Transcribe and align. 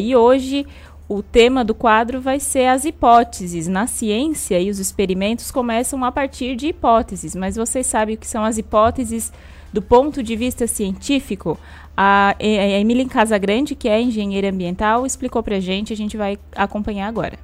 E 0.00 0.14
hoje 0.14 0.64
o 1.08 1.24
tema 1.24 1.64
do 1.64 1.74
quadro 1.74 2.20
vai 2.20 2.38
ser 2.38 2.66
as 2.66 2.84
hipóteses. 2.84 3.66
Na 3.66 3.88
ciência 3.88 4.60
e 4.60 4.70
os 4.70 4.78
experimentos 4.78 5.50
começam 5.50 6.04
a 6.04 6.12
partir 6.12 6.54
de 6.54 6.68
hipóteses, 6.68 7.34
mas 7.34 7.56
vocês 7.56 7.84
sabem 7.84 8.14
o 8.14 8.18
que 8.18 8.28
são 8.28 8.44
as 8.44 8.58
hipóteses 8.58 9.32
do 9.72 9.82
ponto 9.82 10.22
de 10.22 10.36
vista 10.36 10.68
científico? 10.68 11.58
A, 11.96 12.36
a 12.38 12.78
Emília 12.78 13.08
Casagrande, 13.08 13.74
que 13.74 13.88
é 13.88 14.00
engenheira 14.00 14.50
ambiental, 14.50 15.04
explicou 15.04 15.42
para 15.42 15.56
a 15.56 15.60
gente, 15.60 15.92
a 15.92 15.96
gente 15.96 16.16
vai 16.16 16.38
acompanhar 16.54 17.08
agora. 17.08 17.36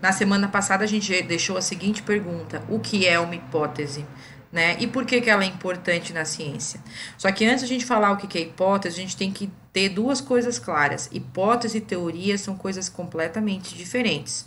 Na 0.00 0.10
semana 0.10 0.48
passada 0.48 0.84
a 0.84 0.88
gente 0.88 1.22
deixou 1.24 1.58
a 1.58 1.60
seguinte 1.60 2.02
pergunta: 2.02 2.62
o 2.70 2.80
que 2.80 3.06
é 3.06 3.20
uma 3.20 3.34
hipótese? 3.34 4.06
Né? 4.50 4.78
E 4.80 4.86
por 4.86 5.04
que, 5.04 5.20
que 5.20 5.28
ela 5.28 5.44
é 5.44 5.46
importante 5.46 6.14
na 6.14 6.24
ciência? 6.24 6.80
Só 7.18 7.30
que 7.30 7.44
antes 7.44 7.62
a 7.62 7.66
gente 7.66 7.84
falar 7.84 8.12
o 8.12 8.16
que, 8.16 8.26
que 8.26 8.38
é 8.38 8.40
hipótese, 8.40 8.98
a 8.98 9.02
gente 9.02 9.14
tem 9.14 9.30
que 9.30 9.50
ter 9.72 9.88
duas 9.88 10.20
coisas 10.20 10.58
claras. 10.58 11.08
Hipótese 11.12 11.78
e 11.78 11.80
teoria 11.80 12.36
são 12.38 12.56
coisas 12.56 12.88
completamente 12.88 13.74
diferentes. 13.74 14.46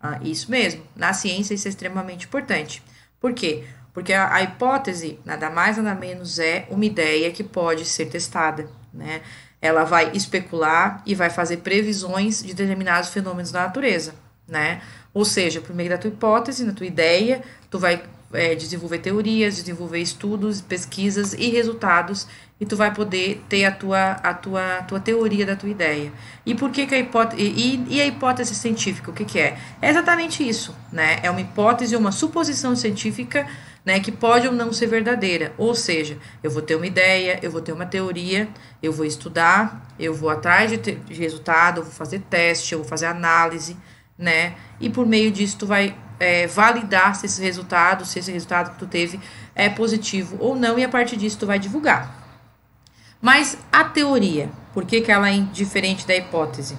Ah, 0.00 0.18
isso 0.22 0.50
mesmo, 0.50 0.82
na 0.94 1.12
ciência 1.12 1.54
isso 1.54 1.66
é 1.66 1.70
extremamente 1.70 2.26
importante. 2.26 2.82
Por 3.20 3.32
quê? 3.32 3.64
Porque 3.94 4.12
a, 4.12 4.34
a 4.34 4.42
hipótese, 4.42 5.18
nada 5.24 5.48
mais 5.48 5.78
nada 5.78 5.98
menos, 5.98 6.38
é 6.38 6.66
uma 6.70 6.84
ideia 6.84 7.30
que 7.32 7.42
pode 7.42 7.84
ser 7.84 8.06
testada. 8.06 8.68
Né? 8.92 9.22
Ela 9.60 9.84
vai 9.84 10.12
especular 10.12 11.02
e 11.06 11.14
vai 11.14 11.30
fazer 11.30 11.58
previsões 11.58 12.42
de 12.42 12.52
determinados 12.54 13.10
fenômenos 13.10 13.50
da 13.50 13.62
natureza 13.62 14.14
né? 14.46 14.80
Ou 15.12 15.24
seja, 15.24 15.60
por 15.60 15.74
meio 15.74 15.90
da 15.90 15.98
tua 15.98 16.10
hipótese, 16.10 16.64
na 16.64 16.72
tua 16.72 16.86
ideia, 16.86 17.42
tu 17.70 17.78
vai 17.78 18.02
é, 18.32 18.54
desenvolver 18.54 18.98
teorias, 18.98 19.56
desenvolver 19.56 20.00
estudos, 20.00 20.60
pesquisas 20.60 21.32
e 21.32 21.48
resultados 21.50 22.26
e 22.58 22.64
tu 22.64 22.76
vai 22.76 22.92
poder 22.92 23.44
ter 23.48 23.64
a 23.66 23.70
tua, 23.70 24.12
a 24.12 24.32
tua, 24.32 24.78
a 24.78 24.82
tua 24.82 24.98
teoria 24.98 25.44
da 25.44 25.54
tua 25.54 25.68
ideia. 25.68 26.10
E 26.44 26.54
por 26.54 26.70
que, 26.70 26.86
que 26.86 26.94
a 26.94 26.98
hipótese. 26.98 27.42
E, 27.42 27.84
e 27.88 28.00
a 28.00 28.06
hipótese 28.06 28.54
científica, 28.54 29.10
o 29.10 29.14
que, 29.14 29.24
que 29.24 29.38
é? 29.38 29.58
É 29.80 29.90
exatamente 29.90 30.46
isso, 30.46 30.74
né? 30.90 31.20
É 31.22 31.30
uma 31.30 31.40
hipótese, 31.40 31.94
uma 31.94 32.10
suposição 32.10 32.74
científica, 32.74 33.46
né, 33.84 34.00
que 34.00 34.10
pode 34.10 34.48
ou 34.48 34.54
não 34.54 34.72
ser 34.72 34.86
verdadeira. 34.86 35.52
Ou 35.58 35.74
seja, 35.74 36.18
eu 36.42 36.50
vou 36.50 36.62
ter 36.62 36.74
uma 36.74 36.86
ideia, 36.86 37.38
eu 37.42 37.50
vou 37.50 37.60
ter 37.60 37.72
uma 37.72 37.86
teoria, 37.86 38.48
eu 38.82 38.92
vou 38.92 39.04
estudar, 39.04 39.94
eu 39.98 40.14
vou 40.14 40.30
atrás 40.30 40.70
de, 40.70 40.78
de 40.78 41.14
resultado, 41.14 41.80
eu 41.80 41.84
vou 41.84 41.92
fazer 41.92 42.20
teste, 42.30 42.72
eu 42.72 42.80
vou 42.80 42.88
fazer 42.88 43.06
análise 43.06 43.76
né? 44.18 44.54
E 44.80 44.88
por 44.88 45.06
meio 45.06 45.30
disso 45.30 45.58
tu 45.58 45.66
vai 45.66 45.94
é, 46.18 46.46
validar 46.46 47.14
se 47.14 47.26
esse 47.26 47.42
resultado, 47.42 48.04
se 48.04 48.18
esse 48.18 48.32
resultado 48.32 48.72
que 48.72 48.78
tu 48.78 48.86
teve 48.86 49.20
é 49.54 49.68
positivo 49.68 50.36
ou 50.40 50.56
não, 50.56 50.78
e 50.78 50.84
a 50.84 50.88
partir 50.88 51.16
disso 51.16 51.38
tu 51.38 51.46
vai 51.46 51.58
divulgar. 51.58 52.24
Mas 53.20 53.58
a 53.72 53.84
teoria, 53.84 54.50
por 54.72 54.84
que, 54.84 55.00
que 55.00 55.10
ela 55.10 55.30
é 55.30 55.38
diferente 55.52 56.06
da 56.06 56.14
hipótese? 56.14 56.76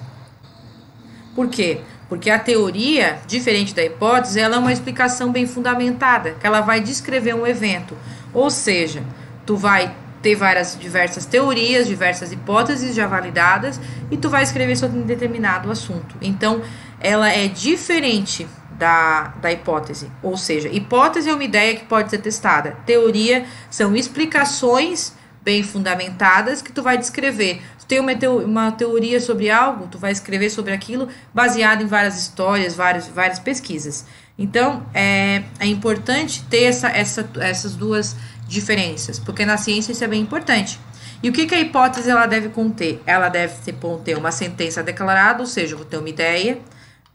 Por 1.34 1.48
quê? 1.48 1.80
Porque 2.08 2.30
a 2.30 2.38
teoria, 2.38 3.20
diferente 3.26 3.74
da 3.74 3.84
hipótese, 3.84 4.40
ela 4.40 4.56
é 4.56 4.58
uma 4.58 4.72
explicação 4.72 5.30
bem 5.30 5.46
fundamentada, 5.46 6.32
que 6.32 6.46
ela 6.46 6.60
vai 6.60 6.80
descrever 6.80 7.34
um 7.34 7.46
evento. 7.46 7.96
Ou 8.32 8.50
seja, 8.50 9.02
tu 9.44 9.56
vai 9.56 9.94
ter 10.22 10.34
várias 10.34 10.76
diversas 10.78 11.26
teorias, 11.26 11.86
diversas 11.86 12.32
hipóteses 12.32 12.94
já 12.94 13.06
validadas 13.06 13.80
e 14.10 14.16
tu 14.16 14.28
vai 14.28 14.42
escrever 14.42 14.76
sobre 14.76 14.98
um 14.98 15.02
determinado 15.02 15.70
assunto. 15.70 16.16
Então, 16.20 16.62
ela 17.00 17.30
é 17.30 17.46
diferente 17.46 18.48
da, 18.78 19.34
da 19.40 19.52
hipótese. 19.52 20.10
Ou 20.22 20.36
seja, 20.36 20.68
hipótese 20.68 21.28
é 21.28 21.34
uma 21.34 21.44
ideia 21.44 21.76
que 21.76 21.84
pode 21.84 22.10
ser 22.10 22.18
testada. 22.18 22.76
Teoria 22.86 23.44
são 23.68 23.94
explicações 23.96 25.12
bem 25.42 25.62
fundamentadas 25.62 26.62
que 26.62 26.72
tu 26.72 26.82
vai 26.82 26.96
descrever. 26.96 27.60
Tu 27.78 27.86
tem 27.86 28.00
uma, 28.00 28.14
teo, 28.14 28.38
uma 28.44 28.70
teoria 28.70 29.20
sobre 29.20 29.50
algo, 29.50 29.86
tu 29.88 29.98
vai 29.98 30.12
escrever 30.12 30.50
sobre 30.50 30.72
aquilo 30.72 31.08
baseado 31.34 31.82
em 31.82 31.86
várias 31.86 32.18
histórias, 32.18 32.74
várias, 32.74 33.08
várias 33.08 33.38
pesquisas. 33.38 34.06
Então, 34.38 34.86
é, 34.94 35.42
é 35.58 35.66
importante 35.66 36.44
ter 36.44 36.64
essa, 36.64 36.88
essa, 36.88 37.28
essas 37.40 37.74
duas 37.74 38.14
diferenças, 38.46 39.18
porque 39.18 39.44
na 39.44 39.56
ciência 39.56 39.92
isso 39.92 40.04
é 40.04 40.08
bem 40.08 40.20
importante. 40.20 40.78
E 41.20 41.28
o 41.28 41.32
que, 41.32 41.46
que 41.46 41.54
a 41.54 41.60
hipótese 41.60 42.08
ela 42.08 42.26
deve 42.26 42.50
conter? 42.50 43.02
Ela 43.04 43.28
deve 43.28 43.72
conter 43.72 44.16
uma 44.16 44.30
sentença 44.30 44.82
declarada, 44.82 45.40
ou 45.40 45.46
seja, 45.46 45.74
eu 45.74 45.78
vou 45.78 45.86
ter 45.86 45.96
uma 45.96 46.08
ideia, 46.08 46.58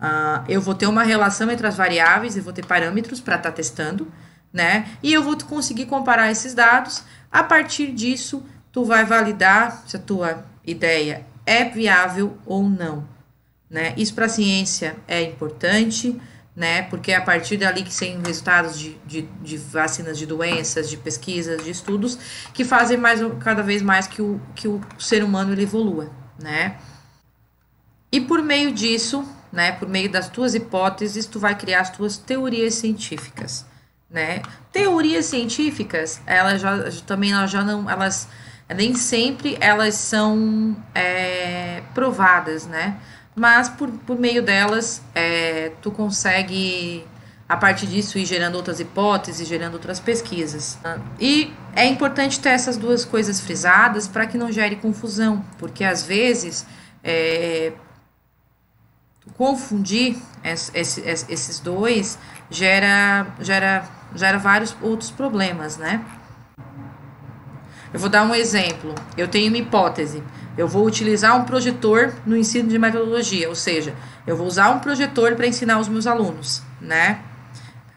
uh, 0.03 0.43
eu 0.47 0.61
vou 0.61 0.75
ter 0.75 0.85
uma 0.85 1.03
relação 1.03 1.49
entre 1.49 1.65
as 1.65 1.75
variáveis, 1.77 2.35
eu 2.35 2.43
vou 2.43 2.53
ter 2.53 2.65
parâmetros 2.65 3.21
para 3.21 3.37
estar 3.37 3.49
tá 3.49 3.55
testando, 3.55 4.11
né? 4.51 4.89
E 5.01 5.13
eu 5.13 5.23
vou 5.23 5.37
conseguir 5.37 5.85
comparar 5.85 6.29
esses 6.29 6.53
dados. 6.53 7.03
A 7.31 7.43
partir 7.43 7.91
disso, 7.91 8.43
tu 8.71 8.83
vai 8.83 9.05
validar 9.05 9.83
se 9.87 9.95
a 9.95 9.99
tua 9.99 10.45
ideia 10.65 11.25
é 11.45 11.63
viável 11.63 12.37
ou 12.45 12.69
não, 12.69 13.07
né? 13.69 13.93
Isso 13.97 14.13
para 14.13 14.25
a 14.25 14.29
ciência 14.29 14.95
é 15.07 15.21
importante 15.21 16.19
né? 16.55 16.83
Porque 16.83 17.11
é 17.11 17.15
a 17.15 17.21
partir 17.21 17.57
dali 17.57 17.83
que 17.83 17.95
tem 17.95 18.21
resultados 18.21 18.77
de, 18.77 18.95
de, 19.05 19.23
de, 19.41 19.57
vacinas 19.57 20.17
de 20.17 20.25
doenças, 20.25 20.89
de 20.89 20.97
pesquisas, 20.97 21.63
de 21.63 21.71
estudos, 21.71 22.17
que 22.53 22.63
fazem 22.63 22.97
mais 22.97 23.21
cada 23.39 23.63
vez 23.63 23.81
mais 23.81 24.07
que 24.07 24.21
o, 24.21 24.39
que 24.55 24.67
o 24.67 24.81
ser 24.99 25.23
humano 25.23 25.51
ele 25.51 25.63
evolua, 25.63 26.11
né? 26.39 26.77
E 28.11 28.21
por 28.21 28.43
meio 28.43 28.71
disso, 28.71 29.27
né, 29.53 29.71
por 29.71 29.87
meio 29.87 30.11
das 30.11 30.27
tuas 30.27 30.53
hipóteses, 30.53 31.25
tu 31.25 31.39
vai 31.39 31.55
criar 31.55 31.79
as 31.79 31.89
tuas 31.89 32.17
teorias 32.17 32.73
científicas, 32.73 33.65
né? 34.09 34.41
Teorias 34.71 35.25
científicas, 35.25 36.19
elas 36.25 36.59
já 36.59 36.91
também 37.05 37.31
elas 37.31 37.49
já 37.49 37.63
não, 37.63 37.89
elas 37.89 38.27
nem 38.75 38.95
sempre 38.95 39.57
elas 39.61 39.95
são 39.95 40.75
é, 40.93 41.83
provadas, 41.93 42.65
né? 42.65 42.97
mas 43.35 43.69
por, 43.69 43.89
por 43.89 44.19
meio 44.19 44.43
delas 44.43 45.01
é, 45.15 45.71
tu 45.81 45.91
consegue 45.91 47.05
a 47.47 47.57
partir 47.57 47.87
disso 47.87 48.17
ir 48.17 48.25
gerando 48.25 48.55
outras 48.55 48.79
hipóteses, 48.79 49.47
gerando 49.47 49.73
outras 49.73 49.99
pesquisas. 49.99 50.77
E 51.19 51.53
é 51.75 51.85
importante 51.85 52.39
ter 52.39 52.49
essas 52.49 52.77
duas 52.77 53.05
coisas 53.05 53.39
frisadas 53.39 54.07
para 54.07 54.25
que 54.25 54.37
não 54.37 54.51
gere 54.51 54.77
confusão, 54.77 55.43
porque 55.59 55.83
às 55.83 56.03
vezes 56.03 56.65
é, 57.03 57.73
confundir 59.37 60.17
esses 60.43 61.59
dois 61.59 62.17
gera, 62.49 63.27
gera, 63.39 63.85
gera 64.13 64.37
vários 64.37 64.75
outros 64.81 65.09
problemas, 65.09 65.77
né? 65.77 66.03
Eu 67.93 67.99
vou 67.99 68.09
dar 68.09 68.23
um 68.23 68.33
exemplo. 68.33 68.93
Eu 69.15 69.27
tenho 69.27 69.49
uma 69.49 69.57
hipótese. 69.57 70.23
Eu 70.57 70.67
vou 70.67 70.85
utilizar 70.85 71.35
um 71.39 71.45
projetor 71.45 72.13
no 72.25 72.35
ensino 72.35 72.69
de 72.69 72.77
metodologia, 72.77 73.49
ou 73.49 73.55
seja, 73.55 73.95
eu 74.25 74.37
vou 74.37 74.45
usar 74.45 74.69
um 74.69 74.79
projetor 74.79 75.35
para 75.35 75.47
ensinar 75.47 75.79
os 75.79 75.87
meus 75.87 76.05
alunos, 76.05 76.61
né? 76.79 77.19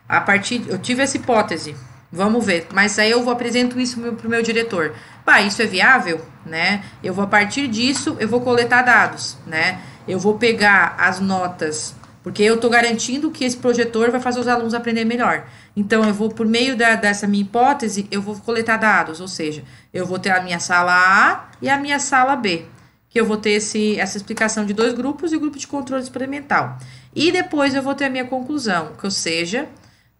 A 0.08 0.20
partir, 0.20 0.64
eu 0.68 0.78
tive 0.78 1.02
essa 1.02 1.18
hipótese, 1.18 1.76
vamos 2.10 2.44
ver, 2.44 2.66
mas 2.72 2.98
aí 2.98 3.10
eu 3.10 3.22
vou 3.22 3.32
apresento 3.32 3.78
isso 3.78 4.00
para 4.00 4.26
o 4.26 4.30
meu 4.30 4.42
diretor. 4.42 4.94
Pá, 5.24 5.42
isso 5.42 5.60
é 5.60 5.66
viável, 5.66 6.24
né? 6.46 6.82
Eu 7.02 7.12
vou 7.12 7.24
a 7.24 7.26
partir 7.26 7.68
disso, 7.68 8.16
eu 8.18 8.28
vou 8.28 8.40
coletar 8.40 8.82
dados, 8.82 9.36
né? 9.46 9.78
Eu 10.06 10.18
vou 10.18 10.38
pegar 10.38 10.94
as 10.98 11.20
notas 11.20 11.94
porque 12.26 12.42
eu 12.42 12.56
estou 12.56 12.68
garantindo 12.68 13.30
que 13.30 13.44
esse 13.44 13.56
projetor 13.56 14.10
vai 14.10 14.20
fazer 14.20 14.40
os 14.40 14.48
alunos 14.48 14.74
aprender 14.74 15.04
melhor. 15.04 15.46
Então, 15.76 16.04
eu 16.04 16.12
vou, 16.12 16.28
por 16.28 16.44
meio 16.44 16.76
da, 16.76 16.96
dessa 16.96 17.24
minha 17.24 17.44
hipótese, 17.44 18.08
eu 18.10 18.20
vou 18.20 18.34
coletar 18.40 18.78
dados, 18.78 19.20
ou 19.20 19.28
seja, 19.28 19.62
eu 19.94 20.04
vou 20.04 20.18
ter 20.18 20.30
a 20.30 20.42
minha 20.42 20.58
sala 20.58 20.92
A 20.92 21.48
e 21.62 21.68
a 21.68 21.78
minha 21.78 22.00
sala 22.00 22.34
B, 22.34 22.64
que 23.08 23.20
eu 23.20 23.24
vou 23.24 23.36
ter 23.36 23.50
esse, 23.50 23.96
essa 24.00 24.16
explicação 24.16 24.66
de 24.66 24.74
dois 24.74 24.92
grupos 24.92 25.30
e 25.30 25.36
o 25.36 25.38
grupo 25.38 25.56
de 25.56 25.68
controle 25.68 26.02
experimental. 26.02 26.76
E 27.14 27.30
depois 27.30 27.76
eu 27.76 27.82
vou 27.82 27.94
ter 27.94 28.06
a 28.06 28.10
minha 28.10 28.24
conclusão, 28.24 28.94
que 28.98 29.04
ou 29.04 29.10
seja, 29.12 29.68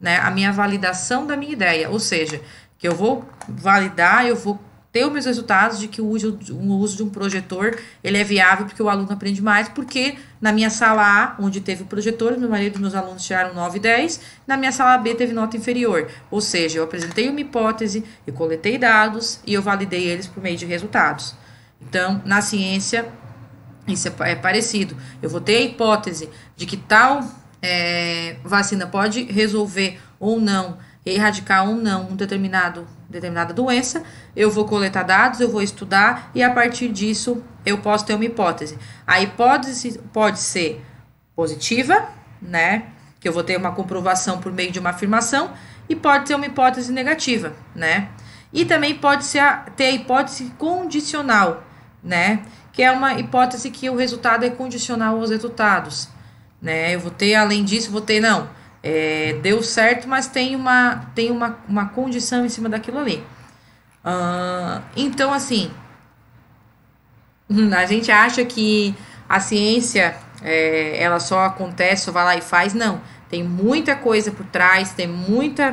né, 0.01 0.21
a 0.21 0.31
minha 0.31 0.53
validação 0.53 1.27
da 1.27 1.37
minha 1.37 1.55
ideia, 1.55 1.91
ou 1.91 1.99
seja, 1.99 2.41
que 2.79 2.87
eu 2.87 2.95
vou 2.95 3.29
validar, 3.49 4.25
eu 4.25 4.37
vou 4.37 4.61
ter 4.97 5.05
os 5.05 5.13
meus 5.13 5.27
resultados 5.27 5.79
de 5.79 5.89
que 5.89 6.01
o 6.01 6.07
uso, 6.07 6.39
o 6.51 6.79
uso 6.79 6.97
de 6.97 7.03
um 7.03 7.11
projetor 7.11 7.79
ele 8.03 8.17
é 8.17 8.25
viável 8.25 8.65
porque 8.65 8.83
o 8.83 8.89
aluno 8.89 9.13
aprende 9.13 9.43
mais, 9.43 9.69
porque 9.69 10.17
na 10.41 10.53
minha 10.53 10.71
sala 10.71 11.03
A, 11.03 11.37
onde 11.39 11.61
teve 11.61 11.83
o 11.83 11.87
projetor, 11.87 12.39
meu 12.39 12.49
marido 12.49 12.79
e 12.79 12.81
meus 12.81 12.95
alunos 12.95 13.23
tiraram 13.23 13.55
9 13.55 13.77
e 13.77 13.81
10, 13.83 14.21
na 14.47 14.57
minha 14.57 14.73
sala 14.73 14.97
B 14.97 15.15
teve 15.15 15.35
nota 15.35 15.55
inferior. 15.55 16.09
Ou 16.31 16.41
seja, 16.41 16.79
eu 16.79 16.85
apresentei 16.85 17.29
uma 17.29 17.39
hipótese, 17.39 18.05
eu 18.27 18.33
coletei 18.33 18.79
dados 18.79 19.39
e 19.47 19.53
eu 19.53 19.61
validei 19.61 20.05
eles 20.05 20.27
por 20.27 20.43
meio 20.43 20.57
de 20.57 20.65
resultados. 20.65 21.35
Então, 21.79 22.23
na 22.25 22.41
ciência, 22.41 23.07
isso 23.87 24.09
é, 24.09 24.31
é 24.31 24.35
parecido. 24.35 24.97
Eu 25.21 25.29
vou 25.29 25.43
ter 25.43 25.57
a 25.57 25.61
hipótese 25.61 26.31
de 26.57 26.65
que 26.65 26.79
tal 26.79 27.23
é, 27.61 28.37
vacina 28.43 28.87
pode 28.87 29.25
resolver 29.25 30.01
ou 30.19 30.41
não 30.41 30.79
erradicar 31.07 31.69
ou 31.69 31.77
não 31.77 32.11
um 32.11 32.17
determinado, 32.17 32.87
determinada 33.09 33.55
doença, 33.55 34.03
eu 34.35 34.51
vou 34.51 34.65
coletar 34.65 35.05
dados, 35.05 35.41
eu 35.41 35.49
vou 35.49 35.63
estudar 35.63 36.31
e 36.35 36.43
a 36.43 36.51
partir 36.51 36.89
disso 36.89 37.43
eu 37.65 37.79
posso 37.79 38.05
ter 38.05 38.15
uma 38.15 38.25
hipótese. 38.25 38.77
A 39.07 39.21
hipótese 39.21 40.01
pode 40.13 40.41
ser 40.41 40.85
positiva, 41.35 42.09
né? 42.43 42.87
Que 43.21 43.29
eu 43.29 43.33
vou 43.33 43.45
ter 43.45 43.57
uma 43.57 43.73
comprovação 43.73 44.41
por 44.41 44.53
meio 44.53 44.73
de 44.73 44.79
uma 44.79 44.91
afirmação, 44.91 45.53
e 45.89 45.95
pode 45.95 46.29
ser 46.29 46.35
uma 46.35 46.47
hipótese 46.47 46.93
negativa, 46.93 47.53
né? 47.75 48.09
E 48.53 48.65
também 48.65 48.95
pode 48.95 49.25
ser 49.25 49.41
a, 49.41 49.57
ter 49.77 49.85
a 49.85 49.91
hipótese 49.91 50.53
condicional, 50.59 51.65
né? 52.03 52.43
Que 52.73 52.83
é 52.83 52.91
uma 52.91 53.15
hipótese 53.15 53.71
que 53.71 53.89
o 53.89 53.97
resultado 53.97 54.45
é 54.45 54.51
condicional 54.51 55.17
aos 55.17 55.31
resultados, 55.31 56.09
né? 56.61 56.95
Eu 56.95 57.01
vou 57.01 57.11
ter, 57.11 57.35
além 57.35 57.65
disso, 57.65 57.91
vou 57.91 58.01
ter, 58.01 58.21
não, 58.21 58.49
é, 58.89 59.33
deu 59.43 59.65
certo, 59.65 60.07
mas 60.07 60.29
tem 60.29 60.55
uma, 60.55 61.11
tem 61.13 61.33
uma, 61.33 61.59
uma 61.69 61.89
condição 61.89 62.47
em 62.47 62.49
cima 62.49 62.69
daquilo 62.69 63.01
ali. 63.01 63.17
Uh, 64.05 64.81
então, 64.97 65.33
assim, 65.33 65.73
a 67.77 67.85
gente 67.85 68.13
acha 68.13 68.45
que 68.45 68.95
a 69.29 69.41
ciência 69.41 70.15
é, 70.41 71.03
ela 71.03 71.19
só 71.19 71.47
acontece, 71.47 72.05
só 72.05 72.13
vai 72.13 72.25
lá 72.25 72.37
e 72.37 72.41
faz. 72.41 72.75
Não, 72.75 73.01
tem 73.29 73.43
muita 73.43 73.97
coisa 73.97 74.31
por 74.31 74.47
trás, 74.47 74.93
tem 74.93 75.09
muita, 75.09 75.73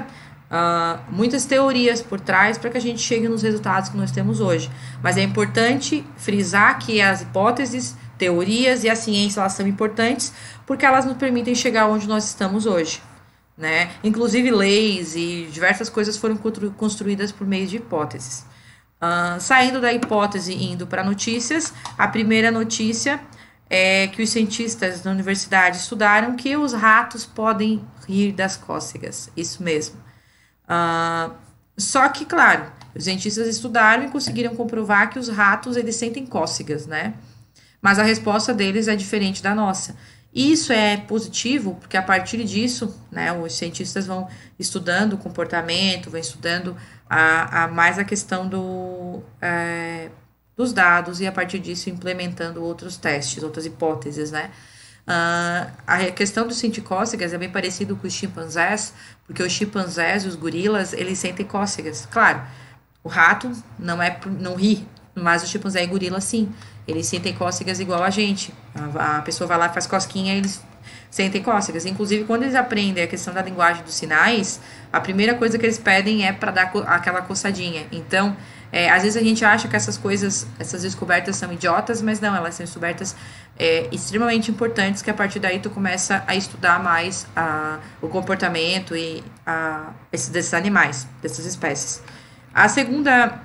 uh, 0.49 0.99
muitas 1.11 1.45
teorias 1.45 2.01
por 2.01 2.19
trás 2.19 2.57
para 2.57 2.71
que 2.71 2.79
a 2.79 2.81
gente 2.81 2.99
chegue 2.99 3.29
nos 3.29 3.43
resultados 3.43 3.89
que 3.89 3.97
nós 3.97 4.11
temos 4.11 4.39
hoje. 4.39 4.71
Mas 5.03 5.17
é 5.17 5.21
importante 5.21 6.03
frisar 6.17 6.79
que 6.79 6.99
as 6.99 7.21
hipóteses, 7.21 7.95
teorias 8.23 8.85
e 8.85 8.89
a 8.89 8.95
ciência 8.95 9.41
elas 9.41 9.51
são 9.51 9.67
importantes 9.67 10.31
porque 10.65 10.85
elas 10.85 11.03
nos 11.03 11.17
permitem 11.17 11.53
chegar 11.53 11.87
onde 11.87 12.07
nós 12.07 12.23
estamos 12.23 12.65
hoje. 12.65 13.01
Né? 13.57 13.91
Inclusive 14.01 14.49
leis 14.49 15.13
e 15.15 15.49
diversas 15.51 15.89
coisas 15.89 16.15
foram 16.15 16.37
construídas 16.77 17.33
por 17.33 17.45
meio 17.45 17.67
de 17.67 17.77
hipóteses. 17.77 18.45
Uh, 19.01 19.39
saindo 19.41 19.81
da 19.81 19.91
hipótese 19.91 20.53
e 20.53 20.71
indo 20.71 20.87
para 20.87 21.03
notícias, 21.03 21.73
a 21.97 22.07
primeira 22.07 22.49
notícia 22.49 23.19
é 23.69 24.07
que 24.07 24.23
os 24.23 24.29
cientistas 24.29 25.01
da 25.01 25.11
universidade 25.11 25.77
estudaram 25.77 26.37
que 26.37 26.55
os 26.55 26.71
ratos 26.71 27.25
podem 27.25 27.83
rir 28.07 28.31
das 28.31 28.55
cócegas. 28.55 29.29
Isso 29.35 29.61
mesmo. 29.61 29.97
Uh, 30.63 31.33
só 31.77 32.07
que, 32.07 32.23
claro, 32.23 32.71
os 32.95 33.03
cientistas 33.03 33.47
estudaram 33.47 34.05
e 34.05 34.09
conseguiram 34.09 34.55
comprovar 34.55 35.09
que 35.09 35.19
os 35.19 35.27
ratos 35.27 35.75
eles 35.75 35.97
sentem 35.97 36.25
cócegas, 36.25 36.87
né? 36.87 37.15
Mas 37.83 37.99
a 37.99 38.03
resposta 38.03 38.53
deles 38.53 38.87
é 38.87 38.95
diferente 38.95 39.43
da 39.43 39.53
nossa. 39.53 39.93
Isso 40.33 40.71
é 40.71 40.95
positivo, 40.95 41.75
porque 41.75 41.97
a 41.97 42.01
partir 42.01 42.43
disso, 42.45 42.97
né, 43.11 43.33
os 43.33 43.53
cientistas 43.53 44.07
vão 44.07 44.27
estudando 44.57 45.13
o 45.13 45.17
comportamento, 45.17 46.09
vão 46.09 46.19
estudando 46.19 46.77
a, 47.07 47.65
a 47.65 47.67
mais 47.67 47.99
a 47.99 48.05
questão 48.05 48.47
do, 48.47 49.21
é, 49.41 50.09
dos 50.55 50.71
dados 50.71 51.19
e 51.19 51.27
a 51.27 51.31
partir 51.31 51.59
disso 51.59 51.89
implementando 51.89 52.63
outros 52.63 52.95
testes, 52.95 53.43
outras 53.43 53.65
hipóteses, 53.65 54.31
né. 54.31 54.49
Uh, 55.05 55.69
a 55.85 56.11
questão 56.11 56.47
do 56.47 56.53
sentir 56.53 56.81
cócegas 56.81 57.33
é 57.33 57.37
bem 57.37 57.49
parecido 57.49 57.93
com 57.97 58.07
os 58.07 58.13
chimpanzés, 58.13 58.93
porque 59.27 59.43
os 59.43 59.51
chimpanzés 59.51 60.25
os 60.25 60.35
gorilas, 60.37 60.93
eles 60.93 61.19
sentem 61.19 61.45
cócegas. 61.45 62.07
Claro, 62.09 62.41
o 63.03 63.09
rato 63.09 63.51
não 63.77 64.01
é 64.01 64.17
não 64.39 64.55
ri, 64.55 64.87
mas 65.15 65.43
o 65.43 65.47
chimpanzé 65.47 65.83
e 65.83 65.87
gorila 65.87 66.19
sim. 66.19 66.49
Eles 66.87 67.07
sentem 67.07 67.33
cócegas 67.33 67.79
igual 67.79 68.03
a 68.03 68.09
gente. 68.09 68.53
A, 68.75 69.17
a 69.17 69.21
pessoa 69.21 69.47
vai 69.47 69.57
lá 69.57 69.69
faz 69.69 69.87
cosquinha 69.87 70.33
e 70.33 70.37
eles 70.37 70.61
sentem 71.09 71.41
cócegas. 71.41 71.85
Inclusive, 71.85 72.25
quando 72.25 72.43
eles 72.43 72.55
aprendem 72.55 73.03
a 73.03 73.07
questão 73.07 73.33
da 73.33 73.41
linguagem 73.41 73.83
dos 73.83 73.93
sinais, 73.93 74.59
a 74.91 74.99
primeira 74.99 75.35
coisa 75.35 75.57
que 75.57 75.65
eles 75.65 75.77
pedem 75.77 76.25
é 76.25 76.33
para 76.33 76.51
dar 76.51 76.71
co 76.71 76.79
aquela 76.79 77.21
coçadinha. 77.21 77.85
Então, 77.91 78.35
é, 78.71 78.89
às 78.89 79.03
vezes 79.03 79.15
a 79.15 79.23
gente 79.23 79.45
acha 79.45 79.67
que 79.67 79.75
essas 79.75 79.97
coisas, 79.97 80.47
essas 80.57 80.81
descobertas 80.81 81.35
são 81.35 81.53
idiotas, 81.53 82.01
mas 82.01 82.19
não, 82.19 82.35
elas 82.35 82.55
são 82.55 82.65
descobertas 82.65 83.15
é, 83.57 83.87
extremamente 83.91 84.49
importantes 84.49 85.03
que 85.03 85.11
a 85.11 85.13
partir 85.13 85.39
daí 85.39 85.59
tu 85.59 85.69
começa 85.69 86.23
a 86.25 86.35
estudar 86.35 86.81
mais 86.81 87.27
a, 87.35 87.77
o 88.01 88.07
comportamento 88.07 88.95
e 88.97 89.23
a, 89.45 89.91
esses, 90.11 90.29
desses 90.29 90.55
animais, 90.55 91.07
dessas 91.21 91.45
espécies. 91.45 92.01
A 92.51 92.67
segunda 92.67 93.39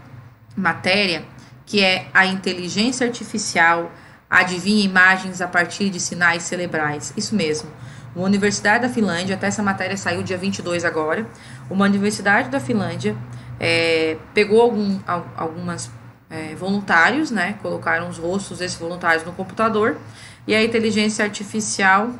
matéria 0.57 1.25
que 1.69 1.85
é 1.85 2.09
a 2.15 2.25
inteligência 2.25 3.07
artificial 3.07 3.93
adivinha 4.29 4.83
imagens 4.83 5.43
a 5.43 5.47
partir 5.47 5.91
de 5.91 6.01
sinais 6.01 6.43
cerebrais. 6.43 7.13
Isso 7.15 7.37
mesmo. 7.37 7.71
Uma 8.17 8.25
universidade 8.25 8.87
da 8.87 8.89
Finlândia, 8.89 9.37
até 9.37 9.49
essa 9.49 9.63
matéria 9.63 9.95
saiu 9.95 10.23
dia 10.23 10.39
22 10.39 10.83
agora, 10.83 11.27
uma 11.69 11.85
universidade 11.85 12.49
da 12.49 12.59
Finlândia 12.59 13.15
é, 13.61 14.17
pegou 14.33 14.63
algum, 14.63 14.99
algumas 15.37 15.91
é, 16.31 16.55
voluntários, 16.55 17.31
né, 17.31 17.59
colocaram 17.61 18.09
os 18.09 18.17
rostos 18.17 18.61
desses 18.61 18.79
voluntários 18.79 19.25
no 19.25 19.33
computador, 19.33 19.99
e 20.47 20.55
a 20.55 20.65
inteligência 20.65 21.23
artificial, 21.23 22.11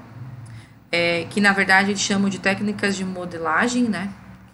é, 0.93 1.27
que 1.31 1.41
na 1.41 1.55
verdade 1.55 1.91
eles 1.91 2.03
chamam 2.03 2.29
de 2.29 2.39
técnicas 2.39 2.97
de 2.97 3.05
modelagem, 3.05 3.85
né, 3.85 4.11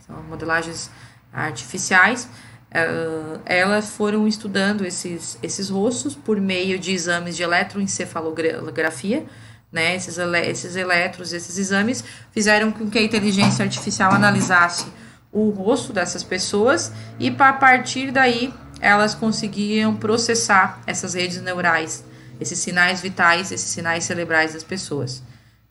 são 0.07 0.23
modelagens 0.23 0.89
artificiais, 1.33 2.29
Uh, 2.75 3.41
elas 3.47 3.91
foram 3.91 4.27
estudando 4.27 4.85
esses, 4.85 5.39
esses 5.41 5.71
rostos 5.71 6.17
por 6.17 6.41
meio 6.41 6.77
de 6.77 6.93
exames 6.93 7.37
de 7.37 7.45
eletroencefalografia, 7.45 9.25
né? 9.71 9.95
Esses, 9.95 10.19
ele, 10.19 10.41
esses 10.41 10.75
eletros, 10.75 11.33
esses 11.33 11.57
exames 11.57 12.03
fizeram 12.33 12.73
com 12.73 12.91
que 12.91 12.99
a 12.99 13.03
inteligência 13.03 13.65
artificial 13.65 14.13
analisasse 14.13 14.87
o 15.31 15.51
rosto 15.51 15.93
dessas 15.93 16.25
pessoas 16.25 16.93
e 17.19 17.29
a 17.29 17.53
partir 17.53 18.11
daí 18.11 18.53
elas 18.81 19.15
conseguiam 19.15 19.95
processar 19.95 20.81
essas 20.85 21.15
redes 21.15 21.41
neurais, 21.41 22.05
esses 22.41 22.59
sinais 22.59 23.01
vitais, 23.01 23.53
esses 23.53 23.71
sinais 23.71 24.03
cerebrais 24.03 24.53
das 24.53 24.65
pessoas, 24.65 25.23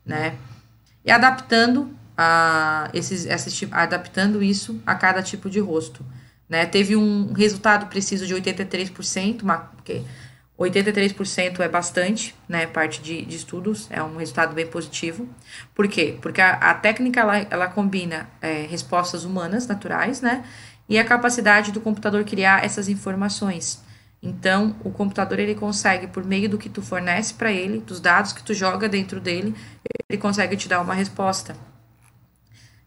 né? 0.04 0.36
E 1.04 1.10
adaptando 1.10 1.94
a 2.16 2.88
esses, 2.94 3.26
esses, 3.26 3.68
adaptando 3.70 4.42
isso 4.42 4.80
a 4.86 4.94
cada 4.94 5.22
tipo 5.22 5.50
de 5.50 5.60
rosto. 5.60 6.04
Né? 6.54 6.66
Teve 6.66 6.94
um 6.94 7.32
resultado 7.32 7.86
preciso 7.86 8.28
de 8.28 8.32
83%, 8.32 9.42
uma, 9.42 9.58
porque 9.58 10.02
83% 10.56 11.58
é 11.58 11.68
bastante, 11.68 12.32
né? 12.48 12.64
Parte 12.64 13.02
de, 13.02 13.24
de, 13.24 13.34
estudos, 13.34 13.88
é 13.90 14.00
um 14.00 14.16
resultado 14.18 14.54
bem 14.54 14.64
positivo. 14.64 15.28
Por 15.74 15.88
quê? 15.88 16.16
Porque 16.22 16.40
a, 16.40 16.52
a 16.52 16.74
técnica 16.74 17.18
ela, 17.18 17.38
ela 17.50 17.66
combina 17.66 18.30
é, 18.40 18.66
respostas 18.70 19.24
humanas, 19.24 19.66
naturais, 19.66 20.20
né? 20.20 20.44
E 20.88 20.96
a 20.96 21.04
capacidade 21.04 21.72
do 21.72 21.80
computador 21.80 22.22
criar 22.22 22.64
essas 22.64 22.88
informações. 22.88 23.82
Então, 24.22 24.76
o 24.84 24.92
computador 24.92 25.40
ele 25.40 25.56
consegue, 25.56 26.06
por 26.06 26.24
meio 26.24 26.48
do 26.48 26.56
que 26.56 26.68
tu 26.68 26.82
fornece 26.82 27.34
para 27.34 27.50
ele, 27.50 27.80
dos 27.80 27.98
dados 27.98 28.32
que 28.32 28.44
tu 28.44 28.54
joga 28.54 28.88
dentro 28.88 29.18
dele, 29.20 29.56
ele 30.08 30.20
consegue 30.20 30.56
te 30.56 30.68
dar 30.68 30.80
uma 30.80 30.94
resposta. 30.94 31.56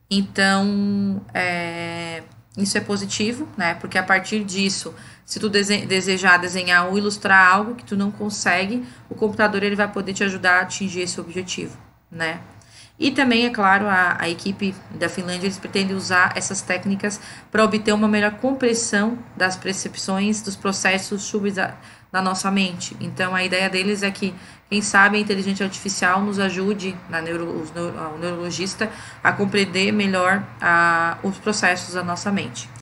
Então, 0.09 1.21
é, 1.33 2.23
isso 2.57 2.77
é 2.77 2.81
positivo, 2.81 3.47
né? 3.55 3.75
Porque 3.75 3.97
a 3.97 4.03
partir 4.03 4.43
disso, 4.43 4.93
se 5.23 5.39
tu 5.39 5.47
dese 5.47 5.85
desejar 5.85 6.37
desenhar 6.37 6.87
ou 6.87 6.97
ilustrar 6.97 7.53
algo 7.53 7.75
que 7.75 7.85
tu 7.85 7.95
não 7.95 8.09
consegue, 8.09 8.83
o 9.09 9.15
computador 9.15 9.61
ele 9.61 9.75
vai 9.75 9.87
poder 9.87 10.13
te 10.13 10.23
ajudar 10.23 10.59
a 10.59 10.61
atingir 10.61 11.01
esse 11.01 11.21
objetivo, 11.21 11.77
né? 12.11 12.39
E 12.99 13.11
também, 13.11 13.45
é 13.45 13.51
claro, 13.51 13.87
a, 13.87 14.17
a 14.19 14.27
equipe 14.27 14.73
da 14.89 15.07
Finlândia 15.07 15.45
eles 15.45 15.59
pretendem 15.59 15.95
usar 15.95 16.33
essas 16.35 16.61
técnicas 16.61 17.21
para 17.51 17.63
obter 17.63 17.93
uma 17.93 18.07
melhor 18.07 18.31
compreensão 18.31 19.19
das 19.35 19.55
percepções 19.55 20.41
dos 20.41 20.55
processos 20.55 21.21
na 22.11 22.21
nossa 22.21 22.49
mente. 22.49 22.95
Então, 22.99 23.35
a 23.35 23.43
ideia 23.43 23.69
deles 23.69 24.03
é 24.03 24.11
que, 24.11 24.33
quem 24.69 24.81
sabe, 24.81 25.17
a 25.17 25.19
inteligência 25.19 25.65
artificial 25.65 26.21
nos 26.21 26.39
ajude, 26.39 26.95
na 27.09 27.21
neuro, 27.21 27.45
o 27.45 28.17
neurologista, 28.17 28.89
a 29.23 29.31
compreender 29.31 29.91
melhor 29.91 30.43
a, 30.61 31.17
os 31.23 31.37
processos 31.37 31.93
da 31.93 32.03
nossa 32.03 32.31
mente. 32.31 32.69